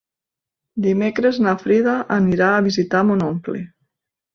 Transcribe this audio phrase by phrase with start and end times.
[0.85, 3.67] Dimecres na Frida anirà a visitar mon oncle.